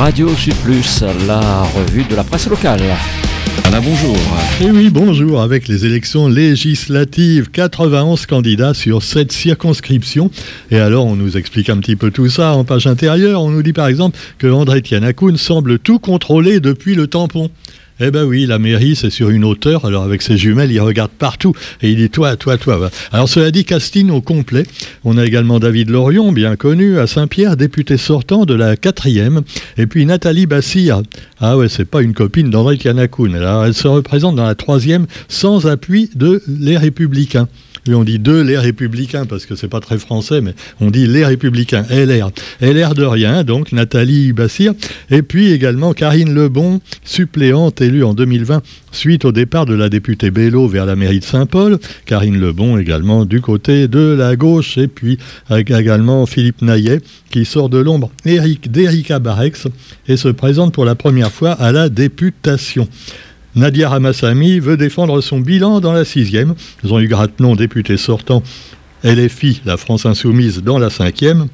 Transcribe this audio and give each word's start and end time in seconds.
Radio 0.00 0.34
Sud 0.34 0.54
Plus, 0.64 1.04
la 1.26 1.60
revue 1.60 2.04
de 2.04 2.16
la 2.16 2.24
presse 2.24 2.48
locale. 2.48 2.80
Bonjour. 3.70 4.16
Et 4.62 4.64
eh 4.64 4.70
oui, 4.70 4.88
bonjour. 4.88 5.42
Avec 5.42 5.68
les 5.68 5.84
élections 5.84 6.26
législatives, 6.26 7.50
91 7.50 8.24
candidats 8.24 8.72
sur 8.72 9.02
7 9.02 9.30
circonscriptions. 9.30 10.30
Et 10.70 10.78
alors, 10.78 11.04
on 11.04 11.16
nous 11.16 11.36
explique 11.36 11.68
un 11.68 11.76
petit 11.76 11.96
peu 11.96 12.10
tout 12.10 12.30
ça 12.30 12.54
en 12.54 12.64
page 12.64 12.86
intérieure. 12.86 13.42
On 13.42 13.50
nous 13.50 13.62
dit 13.62 13.74
par 13.74 13.88
exemple 13.88 14.18
que 14.38 14.46
André 14.46 14.80
Tianakoun 14.80 15.36
semble 15.36 15.78
tout 15.78 15.98
contrôler 15.98 16.60
depuis 16.60 16.94
le 16.94 17.06
tampon. 17.06 17.50
Eh 18.02 18.10
ben 18.10 18.24
oui, 18.24 18.46
la 18.46 18.58
mairie, 18.58 18.96
c'est 18.96 19.10
sur 19.10 19.28
une 19.28 19.44
hauteur. 19.44 19.84
Alors 19.84 20.04
avec 20.04 20.22
ses 20.22 20.38
jumelles, 20.38 20.72
il 20.72 20.80
regarde 20.80 21.10
partout 21.10 21.52
et 21.82 21.90
il 21.90 21.96
dit 21.96 22.08
toi, 22.08 22.34
toi, 22.36 22.56
toi. 22.56 22.90
Alors 23.12 23.28
cela 23.28 23.50
dit, 23.50 23.66
casting 23.66 24.08
au 24.08 24.22
complet. 24.22 24.62
On 25.04 25.18
a 25.18 25.26
également 25.26 25.58
David 25.58 25.90
Lorion, 25.90 26.32
bien 26.32 26.56
connu, 26.56 26.98
à 26.98 27.06
Saint-Pierre, 27.06 27.58
député 27.58 27.98
sortant 27.98 28.46
de 28.46 28.54
la 28.54 28.76
quatrième. 28.76 29.42
Et 29.76 29.86
puis 29.86 30.06
Nathalie 30.06 30.46
Bassir. 30.46 31.02
Ah 31.40 31.58
ouais, 31.58 31.68
c'est 31.68 31.84
pas 31.84 32.00
une 32.00 32.14
copine 32.14 32.48
d'André. 32.48 32.78
Alors 32.84 33.66
elle 33.66 33.74
se 33.74 33.88
représente 33.88 34.36
dans 34.36 34.46
la 34.46 34.54
troisième 34.54 35.06
sans 35.28 35.66
appui 35.66 36.08
de 36.14 36.42
les 36.48 36.78
Républicains. 36.78 37.48
Lui, 37.86 37.94
on 37.94 38.04
dit 38.04 38.18
deux 38.18 38.42
les 38.42 38.58
républicains 38.58 39.26
parce 39.26 39.46
que 39.46 39.54
c'est 39.54 39.68
pas 39.68 39.80
très 39.80 39.98
français, 39.98 40.40
mais 40.40 40.54
on 40.80 40.90
dit 40.90 41.06
les 41.06 41.24
républicains, 41.24 41.84
LR. 41.90 42.30
LR 42.60 42.94
de 42.94 43.04
rien, 43.04 43.44
donc 43.44 43.72
Nathalie 43.72 44.32
Bassir. 44.32 44.72
Et 45.10 45.22
puis 45.22 45.52
également 45.52 45.92
Karine 45.92 46.34
Lebon, 46.34 46.80
suppléante 47.04 47.80
élue 47.80 48.04
en 48.04 48.14
2020 48.14 48.62
suite 48.92 49.24
au 49.24 49.32
départ 49.32 49.66
de 49.66 49.74
la 49.74 49.88
députée 49.88 50.30
Bello 50.30 50.66
vers 50.66 50.86
la 50.86 50.96
mairie 50.96 51.20
de 51.20 51.24
Saint-Paul. 51.24 51.78
Karine 52.06 52.38
Lebon 52.38 52.78
également 52.78 53.24
du 53.24 53.40
côté 53.40 53.88
de 53.88 54.14
la 54.18 54.36
gauche. 54.36 54.78
Et 54.78 54.88
puis 54.88 55.18
également 55.50 56.26
Philippe 56.26 56.62
Naillet 56.62 57.00
qui 57.30 57.44
sort 57.44 57.68
de 57.68 57.78
l'ombre 57.78 58.10
d'Erika 58.24 59.18
Barex 59.18 59.68
et 60.08 60.16
se 60.16 60.28
présente 60.28 60.74
pour 60.74 60.84
la 60.84 60.94
première 60.94 61.30
fois 61.30 61.52
à 61.52 61.72
la 61.72 61.88
députation. 61.88 62.88
Nadia 63.56 63.88
Ramassami 63.88 64.60
veut 64.60 64.76
défendre 64.76 65.20
son 65.20 65.40
bilan 65.40 65.80
dans 65.80 65.92
la 65.92 66.04
sixième. 66.04 66.54
Jean-Hugues 66.84 67.10
Grattenon, 67.10 67.56
député 67.56 67.96
sortant, 67.96 68.42
LFI, 69.02 69.62
la 69.64 69.76
France 69.76 70.06
Insoumise, 70.06 70.62
dans 70.62 70.78
la 70.78 70.90
cinquième. 70.90 71.48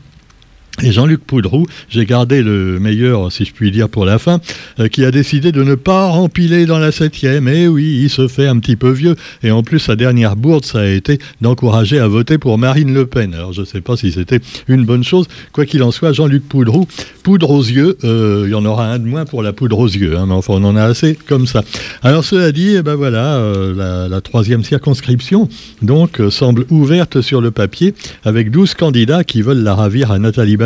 Et 0.83 0.93
Jean-Luc 0.93 1.25
Poudroux, 1.25 1.67
j'ai 1.89 2.05
gardé 2.05 2.43
le 2.43 2.79
meilleur, 2.79 3.33
si 3.33 3.47
je 3.47 3.53
puis 3.53 3.71
dire, 3.71 3.89
pour 3.89 4.05
la 4.05 4.19
fin, 4.19 4.41
euh, 4.79 4.89
qui 4.89 5.07
a 5.07 5.11
décidé 5.11 5.51
de 5.51 5.63
ne 5.63 5.75
pas 5.75 6.09
rempiler 6.09 6.67
dans 6.67 6.79
la 6.79 6.93
septième. 6.93 7.49
Et 7.49 7.67
oui, 7.67 8.01
il 8.03 8.11
se 8.11 8.29
fait 8.29 8.47
un 8.47 8.59
petit 8.59 8.77
peu 8.77 8.91
vieux. 8.91 9.17
Et 9.43 9.51
en 9.51 9.63
plus, 9.63 9.79
sa 9.79 9.97
dernière 9.97 10.37
bourde, 10.37 10.67
ça 10.67 10.81
a 10.81 10.87
été 10.87 11.19
d'encourager 11.41 11.99
à 11.99 12.09
voter 12.09 12.37
pour 12.37 12.59
Marine 12.59 12.93
Le 12.93 13.07
Pen. 13.07 13.33
Alors, 13.33 13.55
je 13.55 13.63
ne 13.63 13.67
sais 13.67 13.81
pas 13.81 13.97
si 13.97 14.13
c'était 14.13 14.41
une 14.69 14.85
bonne 14.85 15.03
chose. 15.03 15.29
Quoi 15.53 15.65
qu'il 15.65 15.83
en 15.83 15.91
soit, 15.91 16.13
Jean-Luc 16.13 16.47
Poudroux, 16.47 16.87
poudre 17.23 17.51
aux 17.51 17.63
yeux, 17.63 17.97
euh, 18.05 18.45
il 18.47 18.51
y 18.51 18.55
en 18.55 18.65
aura 18.67 18.87
un 18.89 18.99
de 18.99 19.07
moins 19.07 19.25
pour 19.25 19.43
la 19.43 19.55
poudre 19.55 19.79
aux 19.79 19.89
yeux. 19.89 20.19
Hein, 20.19 20.27
mais 20.29 20.35
enfin, 20.35 20.55
on 20.57 20.65
en 20.65 20.77
a 20.77 20.83
assez 20.83 21.19
comme 21.27 21.47
ça. 21.47 21.63
Alors, 22.03 22.23
cela 22.23 22.53
dit, 22.53 22.77
eh 22.77 22.83
ben 22.83 22.97
voilà, 22.97 23.37
euh, 23.37 24.09
la, 24.09 24.21
troisième 24.21 24.63
circonscription, 24.63 25.49
donc, 25.81 26.21
semble 26.31 26.67
ouverte 26.69 27.23
sur 27.23 27.41
le 27.41 27.51
papier, 27.51 27.95
avec 28.25 28.51
12 28.51 28.75
candidats 28.75 29.25
qui 29.25 29.41
veulent 29.41 29.63
la 29.63 29.75
ravir 29.75 30.11
à 30.11 30.19
Nathalie 30.19 30.57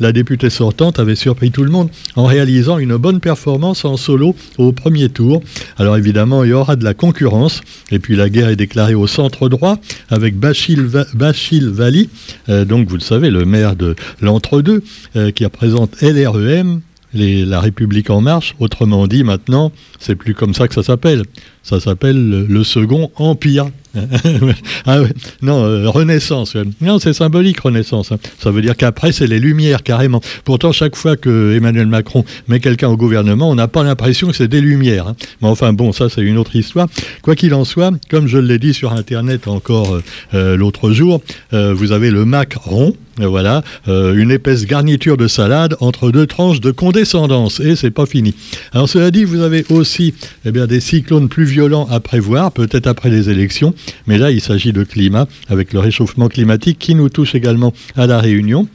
la 0.00 0.12
députée 0.12 0.50
sortante 0.50 0.98
avait 0.98 1.14
surpris 1.14 1.50
tout 1.50 1.64
le 1.64 1.70
monde 1.70 1.88
en 2.16 2.24
réalisant 2.24 2.78
une 2.78 2.96
bonne 2.96 3.20
performance 3.20 3.84
en 3.84 3.96
solo 3.96 4.34
au 4.58 4.72
premier 4.72 5.08
tour. 5.08 5.42
Alors 5.78 5.96
évidemment, 5.96 6.44
il 6.44 6.50
y 6.50 6.52
aura 6.52 6.76
de 6.76 6.84
la 6.84 6.94
concurrence. 6.94 7.60
Et 7.90 7.98
puis 7.98 8.16
la 8.16 8.28
guerre 8.28 8.48
est 8.48 8.56
déclarée 8.56 8.94
au 8.94 9.06
centre 9.06 9.48
droit 9.48 9.78
avec 10.08 10.36
Bachil, 10.36 10.86
Vali, 10.86 12.10
euh, 12.48 12.64
donc 12.64 12.88
vous 12.88 12.96
le 12.96 13.00
savez, 13.00 13.30
le 13.30 13.44
maire 13.44 13.76
de 13.76 13.94
l'entre-deux, 14.20 14.82
euh, 15.16 15.30
qui 15.30 15.44
représente 15.44 16.00
LREM, 16.00 16.80
la 17.14 17.60
République 17.60 18.10
en 18.10 18.20
marche. 18.20 18.54
Autrement 18.58 19.06
dit, 19.06 19.24
maintenant, 19.24 19.72
c'est 19.98 20.14
plus 20.14 20.34
comme 20.34 20.54
ça 20.54 20.68
que 20.68 20.74
ça 20.74 20.82
s'appelle. 20.82 21.22
Ça 21.68 21.80
s'appelle 21.80 22.46
le, 22.48 22.64
Second 22.64 23.10
Empire. 23.16 23.66
ah 24.86 25.00
Non, 25.42 25.64
euh, 25.64 25.90
Renaissance. 25.90 26.56
Non, 26.80 26.98
c'est 26.98 27.12
symbolique, 27.12 27.60
Renaissance. 27.60 28.10
Hein. 28.10 28.16
Ça 28.38 28.50
veut 28.50 28.62
dire 28.62 28.74
qu'après, 28.74 29.12
c'est 29.12 29.26
les 29.26 29.38
Lumières, 29.38 29.82
carrément. 29.82 30.22
Pourtant, 30.46 30.72
chaque 30.72 30.96
fois 30.96 31.18
que 31.18 31.54
Emmanuel 31.54 31.86
Macron 31.86 32.24
met 32.46 32.60
quelqu'un 32.60 32.88
au 32.88 32.96
gouvernement, 32.96 33.50
on 33.50 33.54
n'a 33.54 33.68
pas 33.68 33.82
l'impression 33.82 34.28
que 34.28 34.32
c'est 34.34 34.48
des 34.48 34.62
Lumières. 34.62 35.08
Hein. 35.08 35.16
Mais 35.42 35.48
enfin, 35.48 35.74
bon, 35.74 35.92
ça, 35.92 36.08
c'est 36.08 36.22
une 36.22 36.38
autre 36.38 36.56
histoire. 36.56 36.86
Quoi 37.20 37.34
qu'il 37.34 37.52
en 37.52 37.66
soit, 37.66 37.92
comme 38.08 38.28
je 38.28 38.38
l'ai 38.38 38.58
dit 38.58 38.72
sur 38.72 38.94
Internet 38.94 39.46
encore 39.46 39.94
euh, 39.94 40.02
euh, 40.32 40.56
l'autre 40.56 40.90
jour, 40.92 41.20
vous 41.52 41.92
avez 41.92 42.10
le 42.10 42.24
Mac 42.24 42.54
rond, 42.54 42.94
voilà, 43.18 43.62
une 43.86 44.30
épaisse 44.30 44.64
garniture 44.64 45.16
de 45.16 45.26
salade 45.26 45.76
entre 45.80 46.10
deux 46.10 46.26
tranches 46.26 46.60
de 46.60 46.70
condescendance. 46.70 47.60
Et 47.60 47.74
c'est 47.74 47.90
pas 47.90 48.06
fini. 48.06 48.34
Alors, 48.72 48.88
cela 48.88 49.10
dit, 49.10 49.24
vous 49.24 49.40
avez 49.40 49.64
aussi 49.70 50.14
eh 50.44 50.52
bien, 50.52 50.66
des 50.66 50.80
cyclones 50.80 51.28
plus 51.28 51.46
violents 51.58 51.88
à 51.90 51.98
prévoir, 51.98 52.52
peut-être 52.52 52.86
après 52.86 53.10
les 53.10 53.30
élections. 53.30 53.74
Mais 54.06 54.16
là, 54.16 54.30
il 54.30 54.40
s'agit 54.40 54.72
de 54.72 54.84
climat, 54.84 55.26
avec 55.48 55.72
le 55.72 55.80
réchauffement 55.80 56.28
climatique 56.28 56.78
qui 56.78 56.94
nous 56.94 57.08
touche 57.08 57.34
également 57.34 57.72
à 57.96 58.06
la 58.06 58.20
Réunion. 58.20 58.68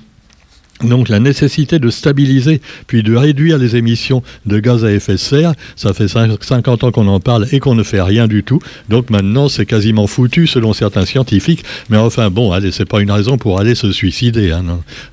Donc 0.81 1.07
la 1.07 1.19
nécessité 1.19 1.79
de 1.79 1.89
stabiliser 1.89 2.59
puis 2.87 3.03
de 3.03 3.15
réduire 3.15 3.57
les 3.57 3.75
émissions 3.75 4.21
de 4.45 4.59
gaz 4.59 4.83
à 4.83 4.91
effet 4.91 5.13
de 5.13 5.17
serre, 5.17 5.53
ça 5.75 5.93
fait 5.93 6.07
50 6.07 6.83
ans 6.83 6.91
qu'on 6.91 7.07
en 7.07 7.19
parle 7.19 7.47
et 7.51 7.59
qu'on 7.59 7.75
ne 7.75 7.83
fait 7.83 8.01
rien 8.01 8.27
du 8.27 8.43
tout. 8.43 8.59
Donc 8.89 9.09
maintenant 9.09 9.47
c'est 9.47 9.65
quasiment 9.65 10.07
foutu 10.07 10.47
selon 10.47 10.73
certains 10.73 11.05
scientifiques. 11.05 11.63
Mais 11.89 11.97
enfin 11.97 12.29
bon, 12.29 12.51
allez, 12.51 12.71
c'est 12.71 12.85
pas 12.85 13.01
une 13.01 13.11
raison 13.11 13.37
pour 13.37 13.59
aller 13.59 13.75
se 13.75 13.91
suicider. 13.91 14.51
Hein, 14.51 14.63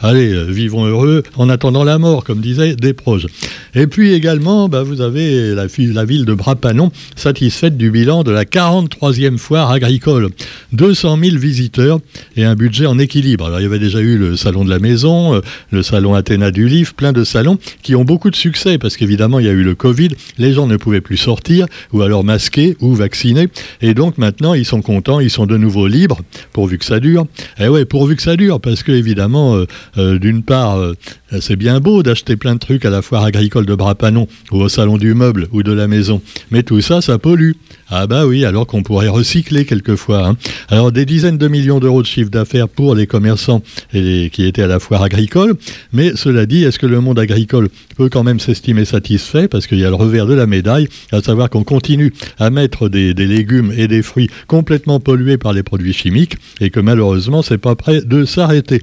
allez, 0.01 0.33
euh, 0.33 0.45
vivons 0.45 0.87
heureux 0.87 1.23
en 1.37 1.49
attendant 1.49 1.85
la 1.85 1.99
mort, 1.99 2.25
comme 2.25 2.41
disaient 2.41 2.75
des 2.75 2.93
proches. 2.93 3.27
Et 3.75 3.87
puis 3.87 4.13
également, 4.13 4.69
bah, 4.69 4.83
vous 4.83 5.01
avez 5.01 5.55
la, 5.55 5.67
ville 6.05 6.25
de 6.25 6.35
Brapanon 6.35 6.91
satisfaite 7.17 7.77
du 7.77 7.91
bilan 7.91 8.25
de 8.25 8.31
la 8.31 8.45
43e 8.45 9.39
foire 9.39 9.71
agricole. 9.71 10.29
200 10.73 11.19
000 11.23 11.37
visiteurs 11.37 12.01
et 12.37 12.45
un 12.45 12.55
budget 12.55 12.87
en 12.87 12.99
équilibre. 12.99 13.47
Alors 13.47 13.61
il 13.61 13.65
y 13.65 13.67
avait 13.67 13.79
déjà 13.79 14.01
eu 14.01 14.17
le 14.17 14.37
salon 14.37 14.65
de 14.65 14.71
la 14.71 14.79
maison, 14.79 15.35
euh, 15.35 15.41
le 15.71 15.83
salon 15.83 16.15
Athéna 16.15 16.51
du 16.51 16.69
Livre, 16.69 16.95
plein 16.95 17.13
de 17.13 17.25
salons 17.25 17.59
qui 17.83 17.95
ont 17.95 18.05
beaucoup 18.05 18.31
de 18.31 18.37
succès 18.37 18.79
parce 18.79 18.97
qu'évidemment 18.97 19.39
il 19.39 19.47
y 19.47 19.49
a 19.49 19.53
eu 19.53 19.63
le 19.63 19.75
Covid, 19.75 20.11
les 20.39 20.53
gens 20.53 20.67
ne 20.67 20.77
pouvaient 20.77 21.01
plus 21.01 21.17
sortir 21.17 21.67
ou 21.93 22.03
alors 22.03 22.25
masqués 22.25 22.77
ou 22.81 22.95
vaccinés 22.95 23.49
et 23.81 23.95
donc 23.95 24.19
maintenant 24.19 24.55
ils 24.55 24.65
sont 24.65 24.83
contents, 24.83 25.21
ils 25.21 25.31
sont 25.31 25.47
de 25.47 25.57
nouveau 25.57 25.87
libres 25.87 26.21
pourvu 26.53 26.79
que 26.79 26.85
ça 26.85 27.01
dure. 27.01 27.27
Et 27.59 27.65
eh 27.65 27.69
ouais, 27.69 27.85
pourvu 27.85 28.17
que 28.17 28.23
ça 28.23 28.37
dure 28.37 28.61
parce 28.61 28.83
que 28.83 28.93
évidemment 28.93 29.57
euh, 29.57 29.67
euh, 29.99 30.19
d'une 30.19 30.43
part 30.43 30.79
euh, 30.79 30.95
c'est 31.41 31.57
bien 31.57 31.81
beau 31.81 32.03
d'acheter 32.03 32.37
plein 32.37 32.55
de 32.55 32.61
trucs 32.61 32.85
à 32.85 32.91
la 32.91 33.03
foire 33.03 33.25
agricole 33.25 33.67
de 33.67 33.75
Brapanon 33.75 34.27
ou 34.51 34.57
au 34.57 34.69
salon 34.69 34.99
du 34.99 35.15
meuble 35.15 35.49
ou 35.53 35.63
de 35.63 35.73
la 35.73 35.87
maison, 35.87 36.21
mais 36.51 36.63
tout 36.63 36.81
ça 36.81 37.01
ça 37.01 37.19
pollue. 37.19 37.53
Ah 37.89 38.07
bah 38.07 38.27
oui, 38.27 38.45
alors 38.45 38.67
qu'on 38.67 38.83
pourrait 38.83 39.09
recycler 39.09 39.65
quelquefois. 39.65 40.29
Hein. 40.29 40.37
Alors 40.69 40.93
des 40.93 41.05
dizaines 41.05 41.39
de 41.39 41.49
millions 41.49 41.81
d'euros 41.81 42.03
de 42.03 42.07
chiffre 42.07 42.31
d'affaires 42.31 42.69
pour 42.69 42.95
les 42.95 43.07
commerçants 43.07 43.63
qui 43.93 44.31
étaient 44.39 44.63
à 44.63 44.69
la 44.69 44.79
foire 44.79 45.03
agricole. 45.03 45.55
Mais 45.93 46.13
cela 46.15 46.47
dit, 46.47 46.65
est-ce 46.65 46.79
que 46.79 46.87
le 46.87 47.01
monde 47.01 47.19
agricole 47.19 47.69
peut 47.97 48.09
quand 48.09 48.23
même 48.23 48.39
s'estimer 48.39 48.85
satisfait? 48.85 49.49
Parce 49.49 49.67
qu'il 49.67 49.79
y 49.79 49.85
a 49.85 49.89
le 49.89 49.97
revers 49.97 50.27
de 50.27 50.35
la 50.35 50.47
médaille, 50.47 50.89
à 51.11 51.21
savoir 51.21 51.51
qu'on 51.51 51.65
continue 51.65 52.13
à 52.39 52.51
mettre 52.51 52.89
des, 52.89 53.13
légumes 53.13 53.73
et 53.77 53.89
des 53.89 54.03
fruits 54.03 54.31
complètement 54.47 55.01
pollués 55.01 55.39
par 55.39 55.53
les 55.53 55.63
produits 55.63 55.93
chimiques 55.93 56.37
et 56.61 56.71
que 56.71 56.81
malheureusement, 56.81 57.43
c'est 57.43 57.59
pas 57.59 57.75
prêt 57.75 58.03
de 58.03 58.25
s'arrêter. 58.25 58.83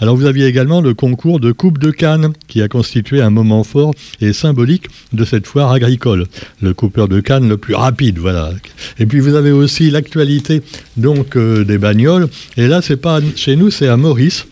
Alors 0.00 0.16
vous 0.16 0.26
aviez 0.26 0.46
également 0.46 0.80
le 0.80 0.94
concours 0.94 1.40
de 1.40 1.52
Coupe 1.52 1.78
de 1.78 1.90
Cannes 1.90 2.32
qui 2.48 2.62
a 2.62 2.68
constitué 2.68 3.20
un 3.20 3.30
moment 3.30 3.64
fort 3.64 3.92
et 4.20 4.32
symbolique 4.32 4.86
de 5.12 5.24
cette 5.24 5.46
foire 5.46 5.72
agricole. 5.72 6.26
Le 6.60 6.74
coupeur 6.74 7.08
de 7.08 7.20
Cannes 7.20 7.48
le 7.48 7.56
plus 7.56 7.74
rapide, 7.74 8.18
voilà 8.18 8.50
et 8.98 9.06
puis 9.06 9.20
vous 9.20 9.34
avez 9.34 9.52
aussi 9.52 9.90
l'actualité 9.90 10.62
donc 10.96 11.36
euh, 11.36 11.64
des 11.64 11.78
bagnoles. 11.78 12.28
Et 12.56 12.66
là, 12.66 12.82
c'est 12.82 12.96
pas 12.96 13.20
chez 13.36 13.56
nous, 13.56 13.70
c'est 13.70 13.88
à 13.88 13.96
Maurice. 13.96 14.46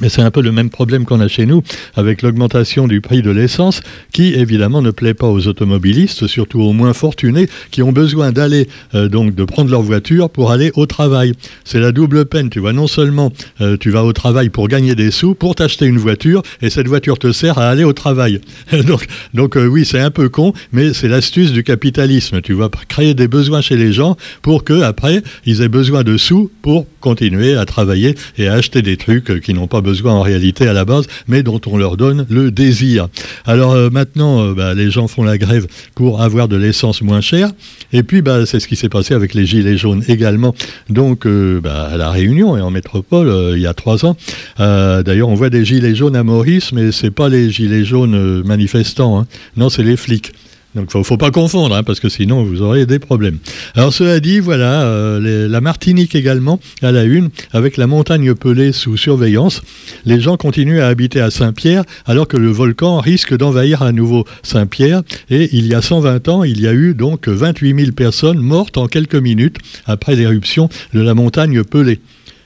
Mais 0.00 0.08
c'est 0.08 0.22
un 0.22 0.30
peu 0.30 0.40
le 0.40 0.52
même 0.52 0.70
problème 0.70 1.04
qu'on 1.04 1.20
a 1.20 1.28
chez 1.28 1.44
nous 1.44 1.62
avec 1.94 2.22
l'augmentation 2.22 2.88
du 2.88 3.00
prix 3.00 3.22
de 3.22 3.30
l'essence 3.30 3.82
qui 4.12 4.34
évidemment 4.34 4.80
ne 4.80 4.90
plaît 4.90 5.14
pas 5.14 5.26
aux 5.26 5.46
automobilistes, 5.46 6.26
surtout 6.26 6.62
aux 6.62 6.72
moins 6.72 6.94
fortunés 6.94 7.48
qui 7.70 7.82
ont 7.82 7.92
besoin 7.92 8.32
d'aller 8.32 8.68
euh, 8.94 9.08
donc 9.08 9.34
de 9.34 9.44
prendre 9.44 9.70
leur 9.70 9.82
voiture 9.82 10.30
pour 10.30 10.52
aller 10.52 10.70
au 10.74 10.86
travail. 10.86 11.34
C'est 11.64 11.80
la 11.80 11.92
double 11.92 12.24
peine, 12.24 12.48
tu 12.48 12.60
vois. 12.60 12.72
Non 12.72 12.86
seulement 12.86 13.32
euh, 13.60 13.76
tu 13.78 13.90
vas 13.90 14.04
au 14.04 14.12
travail 14.12 14.48
pour 14.48 14.68
gagner 14.68 14.94
des 14.94 15.10
sous, 15.10 15.34
pour 15.34 15.54
t'acheter 15.54 15.86
une 15.86 15.98
voiture 15.98 16.42
et 16.62 16.70
cette 16.70 16.88
voiture 16.88 17.18
te 17.18 17.32
sert 17.32 17.58
à 17.58 17.68
aller 17.68 17.84
au 17.84 17.92
travail. 17.92 18.40
donc 18.86 19.06
donc 19.34 19.56
euh, 19.56 19.66
oui, 19.66 19.84
c'est 19.84 20.00
un 20.00 20.10
peu 20.10 20.28
con, 20.30 20.54
mais 20.72 20.94
c'est 20.94 21.08
l'astuce 21.08 21.52
du 21.52 21.62
capitalisme. 21.62 22.40
Tu 22.40 22.54
vas 22.54 22.70
créer 22.88 23.12
des 23.12 23.28
besoins 23.28 23.60
chez 23.60 23.76
les 23.76 23.92
gens 23.92 24.16
pour 24.40 24.64
que 24.64 24.80
après 24.82 25.22
ils 25.44 25.60
aient 25.60 25.68
besoin 25.68 26.04
de 26.04 26.16
sous 26.16 26.50
pour 26.62 26.86
continuer 27.00 27.54
à 27.54 27.66
travailler 27.66 28.14
et 28.38 28.48
à 28.48 28.54
acheter 28.54 28.82
des 28.82 28.96
trucs 28.96 29.40
qui 29.40 29.52
n'ont 29.52 29.66
pas 29.66 29.79
besoin 29.80 30.14
en 30.14 30.22
réalité 30.22 30.66
à 30.66 30.72
la 30.72 30.84
base, 30.84 31.06
mais 31.28 31.42
dont 31.42 31.60
on 31.66 31.76
leur 31.76 31.96
donne 31.96 32.26
le 32.28 32.50
désir. 32.50 33.08
Alors 33.46 33.72
euh, 33.72 33.90
maintenant, 33.90 34.42
euh, 34.42 34.54
bah, 34.54 34.74
les 34.74 34.90
gens 34.90 35.08
font 35.08 35.22
la 35.22 35.38
grève 35.38 35.66
pour 35.94 36.22
avoir 36.22 36.48
de 36.48 36.56
l'essence 36.56 37.02
moins 37.02 37.20
chère. 37.20 37.50
Et 37.92 38.02
puis, 38.02 38.22
bah, 38.22 38.46
c'est 38.46 38.60
ce 38.60 38.68
qui 38.68 38.76
s'est 38.76 38.88
passé 38.88 39.14
avec 39.14 39.34
les 39.34 39.46
Gilets 39.46 39.76
jaunes 39.76 40.04
également. 40.08 40.54
Donc, 40.88 41.26
euh, 41.26 41.60
bah, 41.60 41.88
à 41.92 41.96
La 41.96 42.10
Réunion 42.10 42.56
et 42.56 42.60
en 42.60 42.70
métropole, 42.70 43.54
il 43.56 43.62
y 43.62 43.66
a 43.66 43.74
trois 43.74 44.04
ans. 44.04 44.16
D'ailleurs, 44.58 45.28
on 45.28 45.34
voit 45.34 45.50
des 45.50 45.64
Gilets 45.64 45.94
jaunes 45.94 46.16
à 46.16 46.22
Maurice, 46.22 46.72
mais 46.72 46.92
c'est 46.92 47.10
pas 47.10 47.28
les 47.28 47.50
Gilets 47.50 47.84
jaunes 47.84 48.42
manifestants. 48.42 49.18
Hein. 49.18 49.26
Non, 49.56 49.68
c'est 49.68 49.82
les 49.82 49.96
flics. 49.96 50.32
Donc 50.74 50.90
il 50.94 50.98
ne 50.98 51.02
faut 51.02 51.16
pas 51.16 51.32
confondre, 51.32 51.74
hein, 51.74 51.82
parce 51.82 51.98
que 51.98 52.08
sinon 52.08 52.44
vous 52.44 52.62
aurez 52.62 52.86
des 52.86 53.00
problèmes. 53.00 53.38
Alors 53.74 53.92
cela 53.92 54.20
dit, 54.20 54.38
voilà, 54.38 54.82
euh, 54.82 55.48
la 55.48 55.60
Martinique 55.60 56.14
également, 56.14 56.60
à 56.80 56.92
la 56.92 57.02
une, 57.04 57.30
avec 57.52 57.76
la 57.76 57.88
montagne 57.88 58.34
pelée 58.34 58.70
sous 58.72 58.96
surveillance. 58.96 59.62
Les 60.04 60.20
gens 60.20 60.36
continuent 60.36 60.80
à 60.80 60.86
habiter 60.86 61.20
à 61.20 61.30
Saint-Pierre, 61.30 61.82
alors 62.06 62.28
que 62.28 62.36
le 62.36 62.50
volcan 62.50 63.00
risque 63.00 63.36
d'envahir 63.36 63.82
à 63.82 63.90
nouveau 63.90 64.24
Saint-Pierre. 64.42 65.02
Et 65.28 65.48
il 65.52 65.66
y 65.66 65.74
a 65.74 65.82
120 65.82 66.28
ans, 66.28 66.44
il 66.44 66.60
y 66.60 66.68
a 66.68 66.72
eu 66.72 66.94
donc 66.94 67.26
28 67.26 67.76
000 67.76 67.92
personnes 67.92 68.38
mortes 68.38 68.78
en 68.78 68.86
quelques 68.86 69.16
minutes 69.16 69.56
après 69.86 70.14
l'éruption 70.14 70.68
de 70.94 71.00
la 71.00 71.14
montagne 71.14 71.64
pelée. 71.64 72.00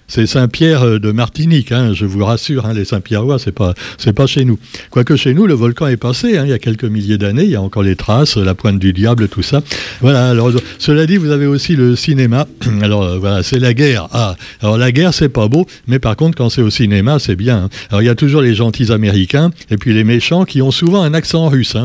C'est 0.06 0.26
Saint-Pierre 0.26 0.82
euh, 0.82 0.98
de 0.98 1.12
Martinique, 1.12 1.72
hein, 1.72 1.92
je 1.94 2.04
vous 2.04 2.24
rassure, 2.24 2.66
hein, 2.66 2.74
les 2.74 2.84
Saint-Pierrois, 2.84 3.38
c'est 3.38 3.52
pas, 3.52 3.74
pas 4.14 4.26
chez 4.26 4.44
nous. 4.44 4.58
Quoique 4.90 5.16
chez 5.16 5.32
nous, 5.32 5.46
le 5.46 5.54
volcan 5.54 5.86
est 5.86 5.96
passé, 5.96 6.36
hein, 6.36 6.44
il 6.44 6.50
y 6.50 6.52
a 6.52 6.58
quelques 6.58 6.84
milliers 6.84 7.16
d'années, 7.16 7.44
il 7.44 7.50
y 7.50 7.56
a 7.56 7.62
encore 7.62 7.82
les 7.82 7.96
traces, 7.96 8.36
la 8.36 8.54
pointe 8.54 8.78
du 8.78 8.92
diable, 8.92 9.28
tout 9.28 9.42
ça. 9.42 9.62
Voilà, 10.00 10.28
alors, 10.28 10.50
cela 10.78 11.06
dit, 11.06 11.16
vous 11.16 11.30
avez 11.30 11.46
aussi 11.46 11.74
le 11.74 11.96
cinéma. 11.96 12.46
Alors, 12.82 13.02
euh, 13.02 13.18
voilà, 13.18 13.42
c'est 13.42 13.58
la 13.58 13.72
guerre. 13.72 14.08
Ah, 14.12 14.36
alors 14.60 14.76
la 14.76 14.92
guerre, 14.92 15.14
c'est 15.14 15.28
pas 15.28 15.48
beau, 15.48 15.66
mais 15.86 15.98
par 15.98 16.16
contre, 16.16 16.36
quand 16.36 16.50
c'est 16.50 16.62
au 16.62 16.70
cinéma, 16.70 17.18
c'est 17.18 17.36
bien. 17.36 17.68
Alors, 17.90 18.02
il 18.02 18.06
y 18.06 18.10
a 18.10 18.14
toujours 18.14 18.42
les 18.42 18.54
gentils 18.54 18.92
américains, 18.92 19.50
et 19.70 19.76
puis 19.76 19.94
les 19.94 20.04
méchants 20.04 20.44
qui 20.44 20.60
ont 20.60 20.70
souvent 20.70 21.02
un 21.02 21.14
accent 21.14 21.48
russe. 21.48 21.76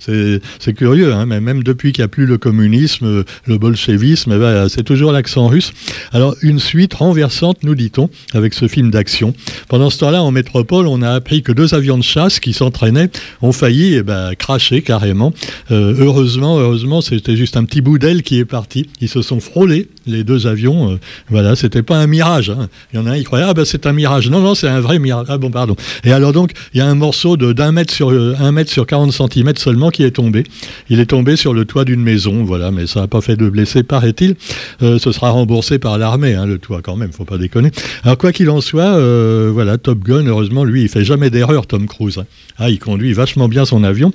C'est, 0.00 0.74
curieux, 0.74 1.14
mais 1.26 1.40
même 1.40 1.62
depuis 1.62 1.92
qu'il 1.92 2.02
n'y 2.02 2.06
a 2.06 2.08
plus 2.08 2.26
le 2.26 2.38
communisme, 2.38 3.24
le 3.46 3.58
bolchevisme, 3.58 4.32
eh 4.34 4.38
ben, 4.38 4.68
c'est 4.68 4.82
toujours 4.82 5.12
l'accent 5.12 5.46
russe. 5.46 5.72
Alors, 6.12 6.34
une 6.42 6.58
suite 6.58 6.94
renversante, 6.94 7.62
nous 7.68 7.74
dit-on, 7.74 8.08
avec 8.32 8.54
ce 8.54 8.66
film 8.66 8.90
d'action. 8.90 9.34
Pendant 9.68 9.90
ce 9.90 9.98
temps-là, 9.98 10.22
en 10.22 10.30
métropole, 10.30 10.86
on 10.86 11.02
a 11.02 11.10
appris 11.10 11.42
que 11.42 11.52
deux 11.52 11.74
avions 11.74 11.98
de 11.98 12.02
chasse 12.02 12.40
qui 12.40 12.54
s'entraînaient 12.54 13.10
ont 13.42 13.52
failli 13.52 13.94
eh 13.94 14.02
ben, 14.02 14.34
cracher 14.34 14.80
carrément. 14.80 15.34
Euh, 15.70 15.94
heureusement, 15.98 16.58
heureusement, 16.58 17.02
c'était 17.02 17.36
juste 17.36 17.56
un 17.56 17.64
petit 17.64 17.82
bout 17.82 17.98
d'aile 17.98 18.22
qui 18.22 18.38
est 18.38 18.46
parti. 18.46 18.88
Ils 19.02 19.08
se 19.08 19.20
sont 19.20 19.40
frôlés, 19.40 19.88
les 20.06 20.24
deux 20.24 20.46
avions. 20.46 20.92
Euh, 20.92 20.96
voilà, 21.28 21.56
c'était 21.56 21.82
pas 21.82 21.98
un 21.98 22.06
mirage. 22.06 22.50
Hein. 22.50 22.68
Il 22.92 22.98
y 22.98 23.02
en 23.02 23.06
a 23.06 23.10
un, 23.10 23.18
qui 23.18 23.24
croyait, 23.24 23.44
ah 23.46 23.52
ben 23.52 23.66
c'est 23.66 23.86
un 23.86 23.92
mirage. 23.92 24.30
Non, 24.30 24.40
non, 24.40 24.54
c'est 24.54 24.68
un 24.68 24.80
vrai 24.80 24.98
mirage. 24.98 25.26
Ah 25.28 25.36
bon, 25.36 25.50
pardon. 25.50 25.76
Et 26.04 26.12
alors 26.12 26.32
donc, 26.32 26.52
il 26.72 26.78
y 26.78 26.80
a 26.80 26.86
un 26.86 26.94
morceau 26.94 27.36
d'un 27.36 27.72
mètre 27.72 27.92
sur 27.92 28.10
euh, 28.10 28.52
mètre 28.52 28.70
sur 28.70 28.86
40 28.86 29.12
cm 29.12 29.52
seulement 29.56 29.90
qui 29.90 30.04
est 30.04 30.12
tombé. 30.12 30.44
Il 30.88 31.00
est 31.00 31.06
tombé 31.06 31.36
sur 31.36 31.52
le 31.52 31.66
toit 31.66 31.84
d'une 31.84 32.02
maison, 32.02 32.44
voilà, 32.44 32.70
mais 32.70 32.86
ça 32.86 33.00
n'a 33.00 33.08
pas 33.08 33.20
fait 33.20 33.36
de 33.36 33.48
blessés, 33.50 33.82
paraît-il. 33.82 34.36
ce 34.80 35.12
sera 35.12 35.30
remboursé 35.30 35.78
par 35.78 35.98
l'armée, 35.98 36.34
hein, 36.34 36.46
le 36.46 36.58
toit 36.58 36.80
quand 36.82 36.96
même, 36.96 37.12
faut 37.12 37.24
pas 37.24 37.36
déconner. 37.36 37.57
Alors 38.04 38.18
quoi 38.18 38.32
qu'il 38.32 38.50
en 38.50 38.60
soit, 38.60 38.82
euh, 38.82 39.50
voilà, 39.52 39.78
Top 39.78 39.98
Gun, 40.00 40.26
heureusement, 40.26 40.64
lui, 40.64 40.82
il 40.82 40.88
fait 40.88 41.04
jamais 41.04 41.30
d'erreur, 41.30 41.66
Tom 41.66 41.86
Cruise. 41.86 42.22
Ah, 42.58 42.70
il 42.70 42.78
conduit 42.78 43.12
vachement 43.12 43.48
bien 43.48 43.64
son 43.64 43.84
avion. 43.84 44.12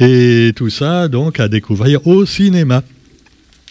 Et 0.00 0.52
tout 0.56 0.70
ça, 0.70 1.08
donc, 1.08 1.40
à 1.40 1.48
découvrir 1.48 2.06
au 2.06 2.26
cinéma. 2.26 2.82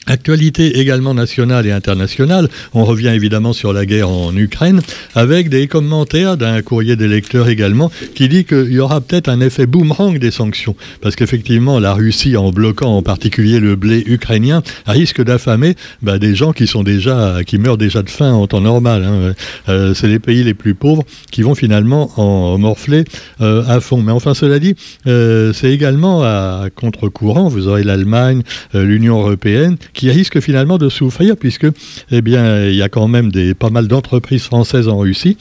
Actualité 0.05 0.79
également 0.79 1.13
nationale 1.13 1.65
et 1.65 1.71
internationale, 1.71 2.49
on 2.73 2.83
revient 2.83 3.09
évidemment 3.09 3.53
sur 3.53 3.71
la 3.71 3.85
guerre 3.85 4.09
en 4.09 4.35
Ukraine, 4.35 4.81
avec 5.15 5.47
des 5.47 5.67
commentaires 5.67 6.35
d'un 6.35 6.61
courrier 6.61 6.95
des 6.95 7.07
lecteurs 7.07 7.47
également, 7.47 7.89
qui 8.13 8.27
dit 8.27 8.43
qu'il 8.43 8.71
y 8.71 8.79
aura 8.79 8.99
peut-être 8.99 9.29
un 9.29 9.39
effet 9.39 9.65
boomerang 9.65 10.19
des 10.19 10.31
sanctions, 10.31 10.75
parce 11.01 11.15
qu'effectivement 11.15 11.79
la 11.79 11.93
Russie, 11.93 12.35
en 12.35 12.51
bloquant 12.51 12.97
en 12.97 13.01
particulier 13.01 13.59
le 13.59 13.75
blé 13.75 14.03
ukrainien, 14.05 14.61
risque 14.85 15.23
d'affamer 15.23 15.75
bah, 16.01 16.19
des 16.19 16.35
gens 16.35 16.51
qui 16.51 16.67
sont 16.67 16.83
déjà, 16.83 17.39
qui 17.45 17.57
meurent 17.57 17.77
déjà 17.77 18.01
de 18.01 18.09
faim 18.09 18.33
en 18.33 18.47
temps 18.47 18.61
normal. 18.61 19.03
Hein. 19.03 19.33
Euh, 19.69 19.93
c'est 19.93 20.07
les 20.07 20.19
pays 20.19 20.43
les 20.43 20.53
plus 20.53 20.75
pauvres 20.75 21.03
qui 21.31 21.43
vont 21.43 21.55
finalement 21.55 22.11
en 22.17 22.57
morfler 22.57 23.05
euh, 23.41 23.63
à 23.67 23.79
fond. 23.79 24.01
Mais 24.01 24.11
enfin, 24.11 24.33
cela 24.33 24.59
dit, 24.59 24.75
euh, 25.07 25.53
c'est 25.53 25.71
également 25.71 26.23
à 26.23 26.67
contre-courant. 26.75 27.47
Vous 27.47 27.67
aurez 27.67 27.83
l'Allemagne, 27.83 28.43
l'Union 28.73 29.19
européenne 29.19 29.77
qui 29.93 30.09
risque 30.09 30.39
finalement 30.39 30.77
de 30.77 30.89
souffrir 30.89 31.37
puisque 31.37 31.67
eh 32.11 32.21
bien, 32.21 32.67
il 32.67 32.75
y 32.75 32.81
a 32.81 32.89
quand 32.89 33.07
même 33.07 33.31
des, 33.31 33.53
pas 33.53 33.69
mal 33.69 33.87
d'entreprises 33.87 34.43
françaises 34.43 34.87
en 34.87 34.97
Russie 34.97 35.37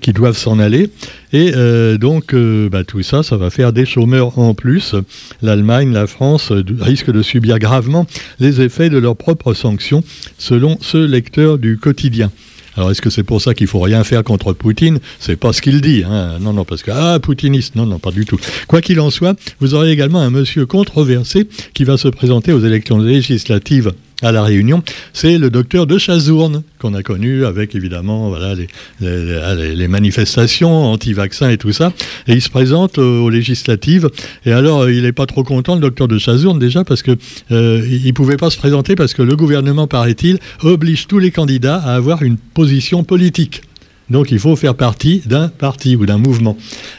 qui 0.00 0.12
doivent 0.12 0.36
s'en 0.36 0.58
aller. 0.58 0.90
Et 1.32 1.52
euh, 1.54 1.98
donc, 1.98 2.32
euh, 2.32 2.68
bah, 2.68 2.84
tout 2.84 3.02
ça, 3.02 3.22
ça 3.22 3.36
va 3.36 3.50
faire 3.50 3.72
des 3.72 3.86
chômeurs 3.86 4.38
en 4.38 4.54
plus. 4.54 4.94
L'Allemagne, 5.42 5.92
la 5.92 6.06
France 6.06 6.52
euh, 6.52 6.62
risquent 6.80 7.10
de 7.10 7.22
subir 7.22 7.58
gravement 7.58 8.06
les 8.38 8.60
effets 8.60 8.88
de 8.88 8.98
leurs 8.98 9.16
propres 9.16 9.54
sanctions, 9.54 10.04
selon 10.38 10.78
ce 10.80 10.98
lecteur 10.98 11.58
du 11.58 11.78
quotidien. 11.78 12.30
Alors 12.76 12.90
est-ce 12.90 13.02
que 13.02 13.10
c'est 13.10 13.22
pour 13.22 13.40
ça 13.40 13.54
qu'il 13.54 13.66
faut 13.66 13.80
rien 13.80 14.02
faire 14.04 14.24
contre 14.24 14.52
Poutine? 14.52 14.98
C'est 15.20 15.36
pas 15.36 15.52
ce 15.52 15.62
qu'il 15.62 15.80
dit. 15.80 16.02
Hein. 16.04 16.38
Non, 16.40 16.52
non, 16.52 16.64
parce 16.64 16.82
que 16.82 16.90
ah 16.90 17.18
poutiniste, 17.20 17.76
non, 17.76 17.86
non, 17.86 17.98
pas 17.98 18.10
du 18.10 18.24
tout. 18.24 18.38
Quoi 18.66 18.80
qu'il 18.80 19.00
en 19.00 19.10
soit, 19.10 19.38
vous 19.60 19.74
aurez 19.74 19.90
également 19.90 20.20
un 20.20 20.30
monsieur 20.30 20.66
controversé 20.66 21.48
qui 21.72 21.84
va 21.84 21.96
se 21.96 22.08
présenter 22.08 22.52
aux 22.52 22.60
élections 22.60 22.98
législatives 22.98 23.92
à 24.22 24.32
La 24.32 24.42
Réunion, 24.42 24.82
c'est 25.12 25.38
le 25.38 25.50
docteur 25.50 25.86
de 25.86 25.98
Chazourne, 25.98 26.62
qu'on 26.78 26.94
a 26.94 27.02
connu 27.02 27.44
avec 27.44 27.74
évidemment 27.74 28.28
voilà, 28.28 28.54
les, 29.00 29.88
manifestations 29.88 30.92
anti-vaccins 30.92 31.50
et 31.50 31.58
tout 31.58 31.72
ça. 31.72 31.92
Et 32.26 32.34
il 32.34 32.42
se 32.42 32.50
présente 32.50 32.98
aux 32.98 33.28
législatives. 33.28 34.08
Et 34.46 34.52
alors, 34.52 34.88
il 34.88 35.02
n'est 35.02 35.12
pas 35.12 35.26
trop 35.26 35.44
content, 35.44 35.74
le 35.74 35.80
docteur 35.80 36.08
de 36.08 36.18
Chazourne, 36.18 36.58
déjà, 36.58 36.84
parce 36.84 37.02
qu'il 37.02 37.16
euh, 37.52 37.82
ne 37.82 38.12
pouvait 38.12 38.36
pas 38.36 38.50
se 38.50 38.58
présenter 38.58 38.94
parce 38.94 39.14
que 39.14 39.22
le 39.22 39.36
gouvernement, 39.36 39.86
paraît-il, 39.86 40.38
oblige 40.62 41.06
tous 41.06 41.18
les 41.18 41.30
candidats 41.30 41.76
à 41.76 41.94
avoir 41.94 42.22
une 42.22 42.36
position 42.36 43.04
politique. 43.04 43.62
Donc 44.10 44.30
il 44.30 44.38
faut 44.38 44.54
faire 44.56 44.74
partie 44.74 45.22
d'un 45.26 45.48
parti 45.48 45.96
ou 45.96 46.06
d'un 46.06 46.18
mouvement. 46.18 46.56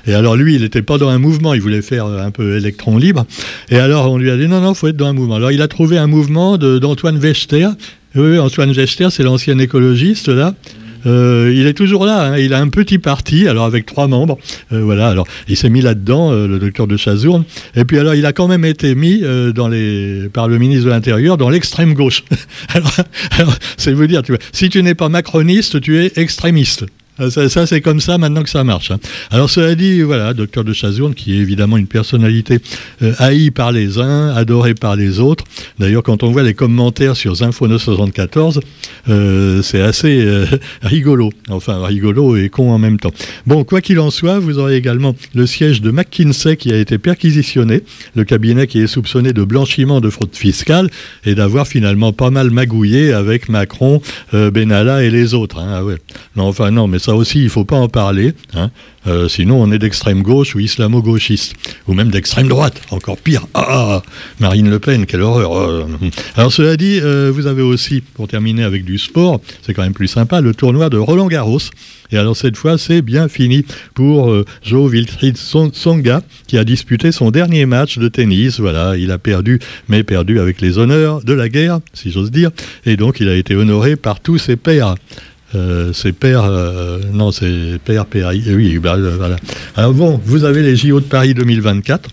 Et 0.08 0.14
alors 0.14 0.36
lui, 0.36 0.56
il 0.56 0.62
n'était 0.62 0.82
pas 0.82 0.98
dans 0.98 1.10
un 1.10 1.20
mouvement, 1.20 1.54
il 1.54 1.62
voulait 1.62 1.82
faire 1.82 2.06
un 2.06 2.32
peu 2.32 2.58
électron 2.58 2.98
libre. 2.98 3.26
Et 3.70 3.78
alors 3.78 4.12
on 4.12 4.18
lui 4.18 4.32
a 4.32 4.38
dit 4.38 4.48
non, 4.48 4.62
non, 4.62 4.74
il 4.74 4.76
faut 4.76 4.88
être 4.88 4.98
dans 4.98 5.08
un 5.08 5.14
mouvement. 5.14 5.36
Alors 5.36 5.52
il 5.52 5.62
a 5.62 5.68
trouvé 5.68 5.98
un 5.98 6.08
mouvement 6.08 6.58
d'Antoine 6.58 7.18
Wechter. 7.18 7.70
Oui, 8.16 8.40
Antoine 8.40 8.72
Wechter, 8.72 9.10
c'est 9.12 9.24
l'ancien 9.24 9.60
écologiste 9.60 10.30
là. 10.30 10.54
Euh, 11.06 11.54
il 11.56 11.68
est 11.68 11.74
toujours 11.74 12.06
là. 12.06 12.32
Hein. 12.32 12.38
Il 12.38 12.54
a 12.54 12.60
un 12.60 12.70
petit 12.70 12.98
parti, 12.98 13.48
alors 13.48 13.66
avec 13.66 13.86
trois 13.86 14.08
membres. 14.08 14.38
Euh, 14.72 14.82
voilà. 14.82 15.08
Alors, 15.08 15.28
il 15.48 15.58
s'est 15.58 15.70
mis 15.70 15.82
là-dedans, 15.82 16.32
euh, 16.32 16.48
le 16.48 16.60
docteur 16.60 16.88
de 16.88 16.98
Chazourne. 16.98 17.44
Et 17.76 17.86
puis 17.86 18.00
alors, 18.00 18.16
il 18.16 18.26
a 18.26 18.34
quand 18.34 18.48
même 18.48 18.66
été 18.66 18.96
mis 18.96 19.24
dans 19.54 19.68
les, 19.68 20.30
par 20.34 20.48
le 20.48 20.58
ministre 20.58 20.86
de 20.86 20.90
l'Intérieur 20.90 21.38
dans 21.38 21.50
l'extrême 21.50 21.94
gauche. 21.94 22.24
alors, 23.32 23.56
c'est 23.78 23.94
vous 23.94 24.08
dire, 24.08 24.24
tu 24.24 24.32
vois, 24.32 24.42
si 24.52 24.70
tu 24.70 24.82
n'es 24.84 24.96
pas 24.96 25.10
macroniste, 25.10 25.82
tu 25.82 26.00
es 26.00 26.12
extrémiste. 26.16 26.86
Ah, 27.18 27.30
ça, 27.30 27.66
c'est 27.66 27.80
comme 27.80 28.02
ça 28.02 28.18
maintenant 28.18 28.44
que 28.44 28.50
ça 28.50 28.66
marche. 28.66 28.92
Hein. 28.92 29.00
Alors 29.32 29.50
cela 29.50 29.76
dit, 29.76 30.02
voilà, 30.02 30.34
docteur 30.34 30.66
de 30.66 30.74
Chazourne, 30.74 31.14
qui 31.14 31.34
est 31.34 31.38
évidemment 31.38 31.78
une 31.78 31.88
personnalité 31.88 32.60
euh, 33.02 33.14
haïe 33.20 33.52
par 33.52 33.72
les 33.72 34.00
uns, 34.00 34.36
adorée 34.36 34.74
par 34.74 34.98
les 34.98 35.22
autres. 35.22 35.46
D'ailleurs, 35.80 36.04
quand 36.04 36.24
on 36.24 36.32
voit 36.32 36.44
les 36.44 36.54
commentaires 36.54 37.16
sur 37.16 37.36
Zinfo 37.36 37.70
974, 37.70 38.60
euh, 39.08 39.62
c'est 39.62 39.80
assez 39.80 40.20
euh, 40.26 40.46
rigolo. 40.82 41.32
Enfin, 41.48 41.86
rigolo 41.86 42.36
et 42.36 42.50
con 42.50 42.72
en 42.72 42.80
même 42.80 43.00
temps. 43.00 43.14
Bon, 43.48 43.64
quoi 43.64 43.80
qu'il 43.80 44.00
en 44.02 44.12
soit, 44.12 44.40
vous 44.40 44.60
aurez 44.60 44.76
également 44.76 45.16
le 45.34 45.48
siège 45.48 45.82
de 45.82 45.92
McKinsey 45.92 46.58
qui 46.58 46.74
a 46.74 46.78
été 46.78 46.98
perquisitionné, 46.98 47.84
le 48.16 48.26
cabinet 48.26 48.68
qui 48.68 48.82
est 48.82 48.88
soupçonné 48.88 49.32
de 49.32 49.44
blanchiment 49.46 50.02
de 50.02 50.10
fraude 50.10 50.36
fiscale 50.36 50.90
et 51.26 51.34
d'avoir 51.34 51.66
finalement 51.66 52.12
pas 52.12 52.30
mal 52.30 52.52
magouillé 52.52 53.14
avec 53.14 53.48
Macron, 53.48 54.02
Benalla 54.34 55.04
et 55.04 55.10
les 55.10 55.34
autres. 55.34 55.60
Hein. 55.60 55.76
Ah 55.78 55.86
ouais. 55.86 55.96
Non, 56.36 56.44
enfin 56.46 56.72
non, 56.72 56.88
mais 56.88 57.00
ça 57.06 57.14
aussi, 57.14 57.38
il 57.38 57.44
ne 57.44 57.50
faut 57.50 57.66
pas 57.66 57.76
en 57.76 57.88
parler. 57.88 58.34
Hein. 58.56 58.72
Euh, 59.06 59.30
sinon, 59.30 59.62
on 59.62 59.72
est 59.72 59.78
d'extrême 59.78 60.24
gauche 60.24 60.56
ou 60.56 60.60
islamo-gauchiste. 60.60 61.54
Ou 61.88 61.94
même 61.94 62.10
d'extrême 62.10 62.48
droite, 62.48 62.82
encore 62.90 63.20
pire. 63.20 63.46
Ah, 63.54 63.64
ah, 63.68 63.88
ah, 63.92 64.04
Marine 64.40 64.72
Le 64.72 64.80
Pen, 64.80 65.06
quelle 65.06 65.22
horreur. 65.22 65.56
Euh. 65.56 65.86
Alors, 66.36 66.52
cela 66.52 66.76
dit, 66.78 67.00
euh, 67.00 67.32
vous 67.32 67.46
avez 67.46 67.62
aussi, 67.62 68.02
pour 68.02 68.28
terminer 68.28 68.64
avec 68.64 68.86
du 68.86 68.98
sport, 68.98 69.40
c'est 69.62 69.76
quand 69.76 69.84
même 69.84 69.94
plus 69.94 70.08
sympa, 70.08 70.42
le 70.42 70.56
tournoi 70.56 70.90
de 70.90 70.98
Roland 70.98 71.28
Garros. 71.28 71.60
Et 72.12 72.18
alors, 72.18 72.36
cette 72.36 72.58
fois, 72.58 72.80
c'est 72.80 73.04
bien 73.04 73.28
fini 73.28 73.66
pour 73.94 74.36
Joe 74.64 74.92
Wilfried 74.92 75.38
Songa, 75.38 76.24
qui 76.48 76.58
a 76.58 76.64
disputé 76.64 77.12
son 77.12 77.30
dernier 77.30 77.68
match 77.68 78.00
de 78.00 78.08
tennis. 78.08 78.60
Voilà, 78.60 78.98
il 78.98 79.12
a 79.12 79.20
perdu, 79.20 79.60
mais 79.90 80.04
perdu 80.04 80.40
avec 80.40 80.60
les 80.60 80.80
honneurs 80.80 81.24
de 81.24 81.34
la 81.34 81.50
guerre, 81.50 81.82
si 81.94 82.10
j'ose 82.10 82.32
dire. 82.32 82.50
Et 82.88 82.98
donc, 82.98 83.20
il 83.20 83.30
a 83.30 83.36
été 83.36 83.56
honoré 83.56 83.96
par 83.96 84.20
tous 84.22 84.40
ses 84.40 84.56
pairs. 84.56 84.96
Euh, 85.54 85.92
c'est 85.94 86.14
Père, 86.14 86.44
euh, 86.44 87.00
non, 87.14 87.32
c'est 87.32 87.80
Père, 87.84 88.06
Père, 88.06 88.32
oui, 88.34 88.80
bah, 88.80 88.98
voilà. 88.98 89.36
Alors 89.76 89.94
bon, 89.94 90.20
vous 90.26 90.44
avez 90.44 90.64
les 90.64 90.76
JO 90.76 91.00
de 91.00 91.06
Paris 91.06 91.34
2024. 91.34 92.10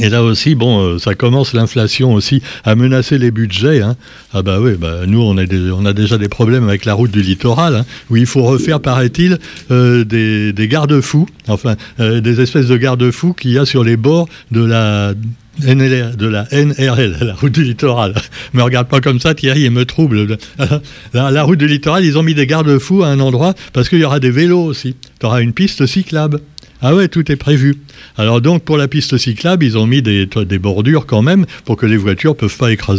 Et 0.00 0.08
là 0.08 0.24
aussi, 0.24 0.56
bon, 0.56 0.80
euh, 0.80 0.98
ça 0.98 1.14
commence 1.14 1.52
l'inflation 1.52 2.14
aussi 2.14 2.42
à 2.64 2.74
menacer 2.74 3.16
les 3.16 3.30
budgets. 3.30 3.80
Hein. 3.80 3.96
Ah 4.32 4.42
bah 4.42 4.58
oui, 4.60 4.72
bah, 4.76 5.06
nous 5.06 5.20
on 5.20 5.36
a, 5.36 5.92
déjà 5.92 6.18
des 6.18 6.28
problèmes 6.28 6.68
avec 6.68 6.84
la 6.84 6.94
route 6.94 7.12
du 7.12 7.22
littoral, 7.22 7.76
hein, 7.76 7.84
où 8.10 8.16
il 8.16 8.26
faut 8.26 8.42
refaire, 8.42 8.80
paraît-il, 8.80 9.38
euh, 9.70 10.04
des, 10.04 10.68
garde-fous, 10.68 11.28
enfin 11.46 11.76
euh, 12.00 12.20
des 12.20 12.40
espèces 12.40 12.66
de 12.66 12.76
garde-fous 12.76 13.34
qu'il 13.34 13.52
y 13.52 13.58
a 13.58 13.66
sur 13.66 13.84
les 13.84 13.96
bords 13.96 14.28
de 14.50 14.64
la 14.64 15.14
de 15.58 16.26
la 16.26 16.46
NRL, 16.52 17.16
la 17.22 17.34
route 17.34 17.52
du 17.52 17.64
littoral. 17.64 18.14
Me 18.52 18.62
regarde 18.62 18.88
pas 18.88 19.00
comme 19.00 19.20
ça, 19.20 19.34
Thierry, 19.34 19.62
il 19.62 19.70
me 19.70 19.84
trouble. 19.84 20.36
La, 21.14 21.42
route 21.42 21.58
du 21.58 21.66
littoral, 21.66 22.04
ils 22.04 22.18
ont 22.18 22.22
mis 22.22 22.34
des 22.34 22.46
garde-fous 22.46 23.02
à 23.02 23.08
un 23.08 23.20
endroit 23.20 23.54
parce 23.72 23.88
qu'il 23.88 23.98
y 23.98 24.04
aura 24.04 24.20
des 24.20 24.30
vélos 24.30 24.64
aussi. 24.64 24.96
Tu 25.20 25.26
auras 25.26 25.40
une 25.40 25.52
piste 25.52 25.86
cyclable. 25.86 26.40
Ah 26.82 26.94
ouais, 26.94 27.08
tout 27.08 27.30
est 27.30 27.36
prévu. 27.36 27.76
Alors 28.16 28.40
donc 28.40 28.64
pour 28.64 28.76
la 28.76 28.88
piste 28.88 29.16
cyclable, 29.16 29.64
ils 29.64 29.78
ont 29.78 29.86
mis 29.86 30.02
des, 30.02 30.26
des 30.26 30.58
bordures 30.58 31.06
quand 31.06 31.22
même 31.22 31.46
pour 31.64 31.76
que 31.76 31.86
les 31.86 31.96
voitures 31.96 32.36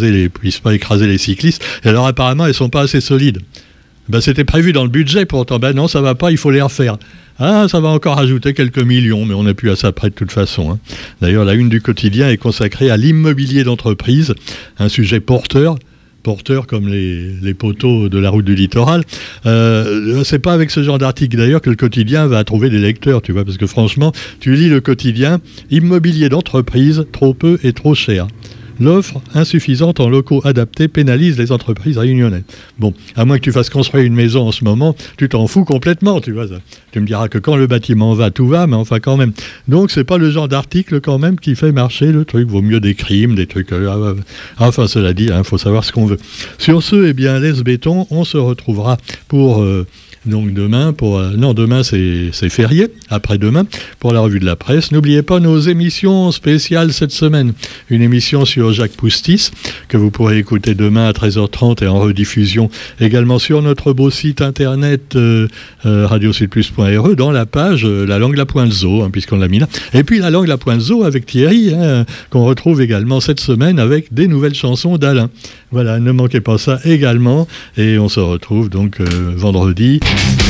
les, 0.02 0.30
puissent 0.30 0.60
pas 0.60 0.74
écraser 0.74 1.08
les 1.08 1.18
cyclistes. 1.18 1.64
Et 1.84 1.90
alors 1.90 2.08
apparemment, 2.08 2.46
elles 2.46 2.54
sont 2.54 2.70
pas 2.70 2.82
assez 2.82 3.02
solides. 3.02 3.42
Ben, 4.08 4.22
c'était 4.22 4.44
prévu 4.44 4.72
dans 4.72 4.84
le 4.84 4.90
budget 4.90 5.26
pourtant. 5.26 5.60
Ben 5.60 5.74
non, 5.74 5.88
ça 5.88 6.02
va 6.02 6.16
pas, 6.16 6.32
il 6.32 6.38
faut 6.38 6.52
les 6.52 6.62
refaire. 6.62 6.98
Ah, 7.40 7.68
ça 7.70 7.80
va 7.80 7.90
encore 7.90 8.20
ajouter 8.20 8.54
quelques 8.54 8.80
millions, 8.80 9.26
mais 9.26 9.34
on 9.34 9.44
n'a 9.44 9.54
plus 9.54 9.70
à 9.70 9.76
ça 9.76 9.92
près 9.92 10.10
de 10.10 10.16
toute 10.16 10.32
façon. 10.32 10.72
Hein. 10.72 10.80
D'ailleurs, 11.22 11.44
la 11.44 11.54
une 11.54 11.70
du 11.70 11.82
quotidien 11.82 12.30
est 12.30 12.38
consacrée 12.38 12.90
à 12.90 12.98
l'immobilier 12.98 13.64
d'entreprise, 13.64 14.34
un 14.80 14.90
sujet 14.90 15.20
porteur 15.20 15.78
porteurs 16.26 16.66
comme 16.66 16.88
les, 16.88 17.54
poteaux 17.54 18.10
de 18.10 18.18
la 18.18 18.32
route 18.32 18.44
du 18.44 18.56
littoral. 18.56 19.04
Euh, 19.46 20.24
c'est 20.24 20.40
pas 20.40 20.54
avec 20.54 20.72
ce 20.72 20.82
genre 20.82 20.98
d'article 20.98 21.38
d'ailleurs 21.38 21.62
que 21.62 21.70
le 21.70 21.76
quotidien 21.76 22.26
va 22.26 22.44
trouver 22.44 22.72
des 22.72 22.80
lecteurs, 22.80 23.22
tu 23.22 23.32
vois, 23.32 23.46
parce 23.46 23.58
que 23.58 23.68
franchement, 23.68 24.12
tu 24.40 24.56
lis 24.56 24.68
le 24.68 24.82
quotidien, 24.82 25.40
immobilier 25.70 26.28
d'entreprise, 26.28 27.06
trop 27.12 27.36
peu 27.36 27.60
et 27.64 27.74
trop 27.74 27.94
cher. 27.94 28.26
L'offre 28.80 29.22
insuffisante 29.34 30.00
en 30.00 30.10
locaux 30.10 30.42
adaptés 30.44 30.88
pénalise 30.88 31.38
les 31.38 31.52
entreprises 31.52 31.98
réunionnaises. 31.98 32.44
Bon, 32.78 32.94
à 33.16 33.26
moins 33.26 33.38
que 33.38 33.44
tu 33.44 33.52
fasses 33.52 33.70
construire 33.70 34.06
une 34.06 34.16
maison 34.16 34.48
en 34.48 34.52
ce 34.52 34.64
moment, 34.64 34.96
tu 35.18 35.30
t'en 35.30 35.48
fous 35.48 35.66
complètement, 35.66 36.22
tu 36.22 36.32
vois. 36.32 36.46
Tu 36.92 37.00
me 37.00 37.06
diras 37.06 37.28
que 37.28 37.38
quand 37.38 37.56
le 37.56 37.68
bâtiment 37.68 38.14
va, 38.14 38.32
tout 38.32 38.48
va, 38.48 38.68
mais 38.68 38.76
enfin 38.76 39.00
quand 39.00 39.18
même. 39.18 39.34
Donc 39.68 39.92
c'est 39.92 40.04
pas 40.04 40.18
le 40.18 40.30
genre 40.32 40.48
d'article 40.48 41.02
quand 41.02 41.20
même 41.20 41.40
qui 41.40 41.56
fait 41.56 41.72
marcher 41.72 42.12
le 42.12 42.26
truc. 42.26 42.48
Vaut 42.50 42.62
mieux 42.62 42.80
des 42.80 42.96
crimes, 42.96 43.36
des 43.36 43.48
trucs. 43.48 43.72
Euh, 43.72 43.90
ah, 43.90 44.22
ah, 44.58 44.68
enfin 44.68 44.88
cela 44.88 45.14
dit, 45.14 45.26
il 45.26 45.32
hein, 45.32 45.44
faut 45.44 45.58
savoir 45.58 45.84
ce 45.84 45.92
qu'on 45.92 46.06
veut. 46.06 46.20
Sur 46.58 46.84
ce, 46.84 47.08
eh 47.08 47.14
bien, 47.14 47.40
laisse 47.40 47.62
béton, 47.62 48.08
on 48.10 48.24
se 48.24 48.38
retrouvera 48.38 48.98
pour 49.28 49.62
euh, 49.62 49.86
donc 50.26 50.54
demain, 50.54 50.94
pour, 50.94 51.20
euh, 51.20 51.32
non, 51.38 51.54
demain 51.54 51.84
c'est 51.84 52.32
férié, 52.50 52.88
après-demain, 53.10 53.66
pour 54.00 54.14
la 54.14 54.22
revue 54.22 54.40
de 54.40 54.46
la 54.46 54.56
presse. 54.56 54.92
N'oubliez 54.92 55.22
pas 55.22 55.40
nos 55.40 55.60
émissions 55.60 56.32
spéciales 56.32 56.94
cette 56.94 57.12
semaine. 57.12 57.54
Une 57.90 58.02
émission 58.02 58.46
sur 58.46 58.74
Jacques 58.74 58.94
Poustis, 58.94 59.52
que 59.88 59.98
vous 59.98 60.12
pourrez 60.12 60.38
écouter 60.40 60.74
demain 60.74 61.08
à 61.08 61.12
13h30 61.12 61.84
et 61.84 61.88
en 61.88 62.00
rediffusion 62.00 62.70
également 63.00 63.40
sur 63.40 63.62
notre 63.62 63.94
beau 63.94 64.10
site 64.10 64.42
internet 64.42 65.16
euh, 65.16 65.48
euh 65.86 66.08
radiosudplus.re 66.08 67.16
dans 67.16 67.32
la 67.32 67.46
page 67.46 67.86
euh, 67.86 68.06
La 68.06 68.18
langue 68.18 68.36
la 68.36 68.46
pointe 68.46 68.72
zo, 68.72 69.04
hein, 69.04 69.10
puisqu'on 69.12 69.38
l'a 69.38 69.48
mis 69.48 69.60
là. 69.60 69.68
Et 69.94 70.04
puis 70.04 70.20
La 70.20 70.30
langue 70.32 70.48
la 70.48 70.58
pointe 70.58 70.82
zo 70.82 71.04
avec 71.04 71.26
Thierry, 71.26 71.74
hein, 71.74 72.06
qu'on 72.30 72.46
retrouve 72.46 72.82
également 72.82 73.20
cette 73.20 73.40
semaine 73.40 73.80
avec 73.80 74.14
des 74.14 74.28
nouvelles 74.28 74.56
chansons 74.56 74.98
d'Alain. 74.98 75.30
Voilà, 75.72 76.00
ne 76.00 76.12
manquez 76.12 76.42
pas 76.42 76.58
ça 76.58 76.80
également. 76.86 77.48
Et 77.78 78.00
on 78.00 78.10
se 78.10 78.20
retrouve 78.20 78.70
donc 78.70 79.02
vendredi. 79.02 80.00
Thank 80.16 80.40
you 80.40 80.45